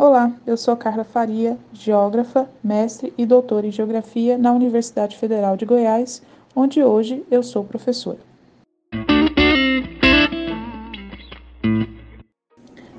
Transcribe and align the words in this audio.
Olá, 0.00 0.30
eu 0.46 0.56
sou 0.56 0.76
Carla 0.76 1.02
Faria, 1.02 1.58
geógrafa, 1.72 2.48
mestre 2.62 3.12
e 3.18 3.26
doutora 3.26 3.66
em 3.66 3.72
Geografia 3.72 4.38
na 4.38 4.52
Universidade 4.52 5.16
Federal 5.16 5.56
de 5.56 5.66
Goiás, 5.66 6.22
onde 6.54 6.80
hoje 6.84 7.26
eu 7.28 7.42
sou 7.42 7.64
professora. 7.64 8.20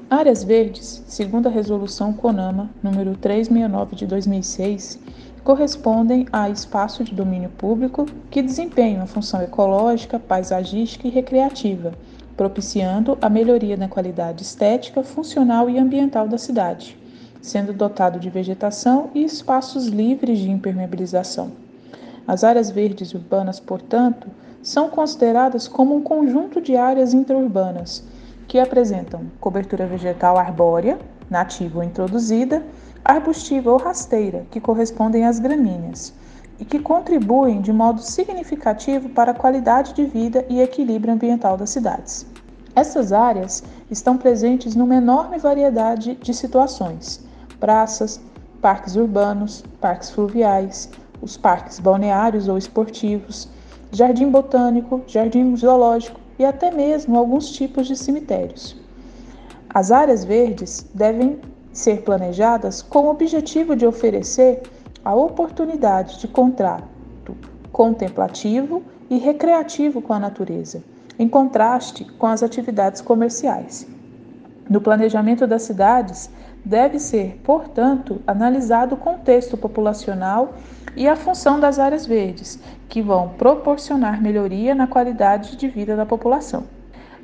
Áreas 0.09 0.44
verdes, 0.44 1.02
segundo 1.08 1.48
a 1.48 1.50
resolução 1.50 2.12
CONAMA 2.12 2.70
número 2.84 3.16
369 3.16 3.95
de 3.95 4.05
2006, 4.05 5.00
correspondem 5.41 6.27
a 6.34 6.50
espaço 6.50 7.05
de 7.05 7.16
domínio 7.16 7.50
público 7.52 8.08
que 8.30 8.41
desempenham 8.41 9.04
a 9.04 9.08
função 9.08 9.41
ecológica, 9.41 10.20
paisagística 10.20 11.08
e 11.08 11.12
recreativa 11.12 11.94
propiciando 12.40 13.18
a 13.22 13.27
melhoria 13.27 13.76
na 13.76 13.90
qualidade 13.90 14.44
estética, 14.44 15.04
funcional 15.04 15.70
e 15.70 15.77
ambiental 15.77 16.26
da 16.26 16.38
cidade, 16.38 16.98
sendo 17.41 17.73
dotado 17.73 18.18
de 18.18 18.30
vegetação 18.30 19.09
e 19.13 19.26
espaços 19.26 19.88
livres 19.88 20.40
de 20.40 20.49
impermeabilização. 20.49 21.52
As 22.26 22.46
áreas 22.46 22.72
verdes 22.72 23.13
urbanas, 23.13 23.60
portanto, 23.60 24.30
são 24.63 24.90
consideradas 24.90 25.68
como 25.68 25.94
um 25.94 26.02
conjunto 26.02 26.62
de 26.62 26.77
áreas 26.77 27.13
interurbanas 27.13 28.05
que 28.48 28.58
apresentam 28.58 29.26
cobertura 29.41 29.85
vegetal 29.85 30.38
arbórea, 30.38 30.98
nativa 31.30 31.80
ou 31.80 31.84
introduzida, 31.84 32.63
arbustiva 33.04 33.70
ou 33.70 33.77
rasteira, 33.77 34.46
que 34.49 34.62
correspondem 34.62 35.26
às 35.26 35.40
gramíneas, 35.40 36.13
e 36.60 36.66
que 36.66 36.80
contribuem 36.80 37.62
de 37.62 37.71
modo 37.71 38.02
significativo 38.02 39.10
para 39.10 39.32
a 39.32 39.35
qualidade 39.35 39.94
de 39.94 40.05
vida 40.05 40.46
e 40.49 40.60
equilíbrio 40.62 41.13
ambiental 41.13 41.55
das 41.55 41.70
cidades. 41.70 42.26
Essas 42.76 43.12
áreas 43.12 43.64
estão 43.90 44.18
presentes 44.18 44.76
numa 44.76 44.96
enorme 44.96 45.38
variedade 45.38 46.16
de 46.16 46.34
situações: 46.34 47.24
praças, 47.60 48.21
parques 48.62 48.96
urbanos, 48.96 49.63
parques 49.82 50.12
fluviais, 50.12 50.90
os 51.21 51.38
parques 51.38 51.80
balneários 51.80 52.48
ou 52.48 52.58
esportivos, 52.58 53.49
jardim 53.91 54.30
botânico, 54.30 55.02
jardim 55.08 55.55
zoológico 55.55 56.20
e 56.38 56.46
até 56.46 56.71
mesmo 56.71 57.18
alguns 57.18 57.52
tipos 57.52 57.88
de 57.88 57.96
cemitérios. 57.96 58.76
As 59.70 59.91
áreas 59.91 60.24
verdes 60.24 60.86
devem 60.93 61.40
ser 61.71 62.02
planejadas 62.02 62.82
com 62.82 63.05
o 63.05 63.10
objetivo 63.10 63.76
de 63.76 63.86
oferecer 63.86 64.63
a 65.03 65.13
oportunidade 65.16 66.19
de 66.19 66.28
contrato 66.28 66.88
contemplativo 67.72 68.84
e 69.09 69.18
recreativo 69.18 70.02
com 70.02 70.13
a 70.13 70.19
natureza, 70.19 70.84
em 71.19 71.28
contraste 71.28 72.06
com 72.17 72.25
as 72.25 72.41
atividades 72.41 73.01
comerciais. 73.01 73.85
No 74.69 74.79
planejamento 74.79 75.45
das 75.45 75.63
cidades, 75.63 76.29
deve 76.63 76.97
ser, 76.97 77.41
portanto, 77.44 78.22
analisado 78.25 78.95
o 78.95 78.97
contexto 78.97 79.57
populacional 79.57 80.53
e 80.95 81.07
a 81.07 81.17
função 81.17 81.59
das 81.59 81.78
áreas 81.78 82.06
verdes, 82.06 82.59
que 82.88 83.01
vão 83.01 83.29
proporcionar 83.29 84.22
melhoria 84.22 84.73
na 84.73 84.88
qualidade 84.88 85.57
de 85.57 85.67
vida 85.67 85.95
da 85.95 86.06
população. 86.06 86.63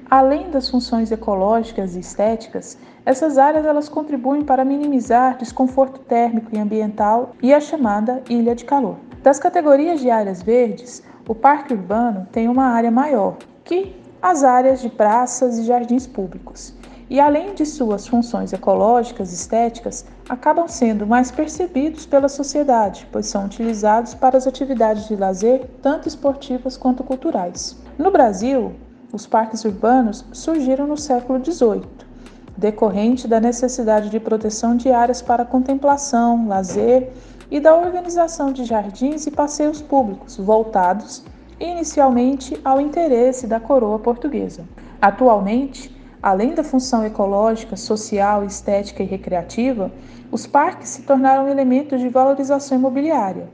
Além 0.10 0.52
das 0.52 0.70
funções 0.70 1.12
ecológicas 1.12 1.96
e 1.96 2.00
estéticas, 2.00 2.78
essas 3.06 3.38
áreas 3.38 3.66
elas 3.66 3.88
contribuem 3.88 4.44
para 4.44 4.66
minimizar 4.66 5.38
desconforto 5.38 6.00
térmico 6.02 6.50
e 6.54 6.60
ambiental 6.60 7.32
e 7.42 7.54
a 7.54 7.60
chamada 7.60 8.22
ilha 8.30 8.56
de 8.56 8.66
calor. 8.66 8.98
Das 9.24 9.40
categorias 9.40 10.00
de 10.00 10.10
áreas 10.10 10.42
verdes, 10.42 11.02
o 11.28 11.34
parque 11.34 11.74
urbano 11.74 12.28
tem 12.32 12.48
uma 12.48 12.66
área 12.66 12.92
maior 12.92 13.36
que 13.66 13.96
as 14.22 14.44
áreas 14.44 14.82
de 14.82 14.90
praças 14.90 15.58
e 15.58 15.64
jardins 15.64 16.08
públicos. 16.08 16.74
E 17.10 17.20
além 17.20 17.54
de 17.54 17.66
suas 17.66 18.08
funções 18.08 18.54
ecológicas 18.54 19.32
e 19.32 19.36
estéticas, 19.36 20.06
acabam 20.28 20.68
sendo 20.68 21.06
mais 21.06 21.30
percebidos 21.30 22.06
pela 22.06 22.28
sociedade, 22.28 23.08
pois 23.12 23.28
são 23.28 23.46
utilizados 23.46 24.16
para 24.16 24.38
as 24.38 24.48
atividades 24.48 25.08
de 25.08 25.16
lazer, 25.16 25.70
tanto 25.82 26.08
esportivas 26.08 26.78
quanto 26.78 27.04
culturais. 27.04 27.78
No 27.98 28.10
Brasil, 28.10 28.74
os 29.12 29.28
parques 29.28 29.64
urbanos 29.64 30.26
surgiram 30.32 30.88
no 30.88 30.98
século 30.98 31.44
XVIII, 31.44 31.84
decorrente 32.58 33.28
da 33.28 33.40
necessidade 33.40 34.10
de 34.10 34.20
proteção 34.20 34.76
de 34.76 34.92
áreas 34.92 35.22
para 35.22 35.46
contemplação, 35.46 36.48
lazer 36.48 37.12
e 37.52 37.60
da 37.60 37.76
organização 37.76 38.52
de 38.52 38.66
jardins 38.66 39.28
e 39.28 39.32
passeios 39.32 39.82
públicos 39.82 40.38
voltados 40.38 41.24
inicialmente 41.60 42.60
ao 42.64 42.80
interesse 42.82 43.48
da 43.48 43.60
coroa 43.60 44.00
portuguesa. 44.00 44.66
Atualmente, 45.02 45.96
além 46.22 46.54
da 46.54 46.64
função 46.64 47.06
ecológica, 47.06 47.76
social, 47.76 48.44
estética 48.44 49.04
e 49.04 49.06
recreativa, 49.06 49.92
os 50.32 50.48
parques 50.48 50.90
se 50.90 51.04
tornaram 51.04 51.48
elementos 51.48 52.02
de 52.02 52.10
valorização 52.10 52.78
imobiliária, 52.78 53.48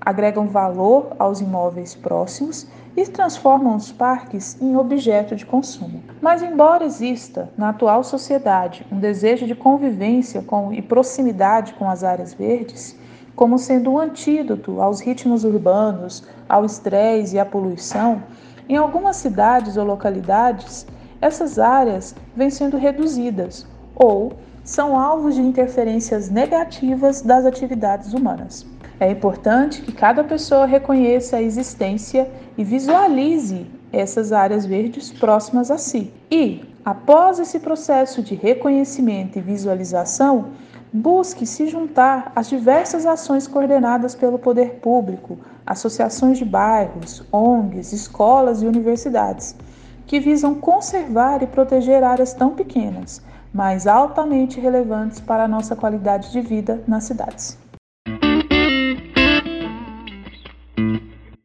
agregam 0.00 0.46
valor 0.48 1.14
aos 1.18 1.40
imóveis 1.40 1.94
próximos 1.94 2.66
e 2.96 3.04
transformam 3.06 3.76
os 3.76 3.92
parques 3.92 4.56
em 4.60 4.76
objeto 4.76 5.36
de 5.36 5.44
consumo. 5.44 6.02
Mas, 6.20 6.42
embora 6.42 6.84
exista 6.84 7.50
na 7.56 7.68
atual 7.68 8.02
sociedade 8.02 8.86
um 8.90 8.98
desejo 8.98 9.46
de 9.46 9.54
convivência 9.54 10.42
com 10.42 10.72
e 10.72 10.80
proximidade 10.80 11.74
com 11.74 11.88
as 11.88 12.02
áreas 12.02 12.32
verdes, 12.32 12.98
como 13.36 13.58
sendo 13.58 13.92
um 13.92 13.98
antídoto 13.98 14.80
aos 14.80 15.00
ritmos 15.00 15.44
urbanos, 15.44 16.24
ao 16.48 16.64
estresse 16.64 17.36
e 17.36 17.38
à 17.38 17.44
poluição, 17.44 18.22
em 18.66 18.76
algumas 18.76 19.16
cidades 19.16 19.76
ou 19.76 19.84
localidades, 19.84 20.86
essas 21.20 21.58
áreas 21.58 22.14
vêm 22.34 22.50
sendo 22.50 22.78
reduzidas 22.78 23.66
ou 23.94 24.32
são 24.64 24.98
alvos 24.98 25.34
de 25.34 25.42
interferências 25.42 26.28
negativas 26.30 27.20
das 27.20 27.44
atividades 27.44 28.12
humanas. 28.12 28.66
É 28.98 29.10
importante 29.10 29.82
que 29.82 29.92
cada 29.92 30.24
pessoa 30.24 30.64
reconheça 30.64 31.36
a 31.36 31.42
existência 31.42 32.28
e 32.56 32.64
visualize 32.64 33.66
essas 33.92 34.32
áreas 34.32 34.64
verdes 34.64 35.12
próximas 35.12 35.70
a 35.70 35.76
si. 35.76 36.10
E, 36.30 36.64
após 36.84 37.38
esse 37.38 37.60
processo 37.60 38.22
de 38.22 38.34
reconhecimento 38.34 39.38
e 39.38 39.42
visualização, 39.42 40.46
busque 40.96 41.44
se 41.44 41.68
juntar 41.68 42.32
às 42.34 42.48
diversas 42.48 43.04
ações 43.04 43.46
coordenadas 43.46 44.14
pelo 44.14 44.38
poder 44.38 44.80
público, 44.80 45.38
associações 45.66 46.38
de 46.38 46.44
bairros, 46.44 47.22
ONGs, 47.30 47.92
escolas 47.92 48.62
e 48.62 48.66
universidades, 48.66 49.54
que 50.06 50.18
visam 50.18 50.54
conservar 50.54 51.42
e 51.42 51.46
proteger 51.46 52.02
áreas 52.02 52.32
tão 52.32 52.54
pequenas, 52.54 53.20
mas 53.52 53.86
altamente 53.86 54.58
relevantes 54.58 55.20
para 55.20 55.44
a 55.44 55.48
nossa 55.48 55.76
qualidade 55.76 56.32
de 56.32 56.40
vida 56.40 56.82
nas 56.86 57.04
cidades. 57.04 57.58